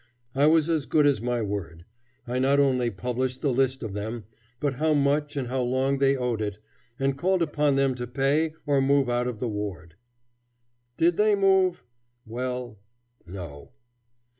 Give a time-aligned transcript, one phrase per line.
[0.33, 1.85] I was as good as my word.
[2.25, 4.23] I not only published the list of them,
[4.59, 6.57] but how much and how long they owed it,
[6.97, 9.93] and called upon them to pay or move out of the ward.
[10.97, 11.83] Did they move?
[12.25, 12.79] Well,
[13.27, 13.73] no!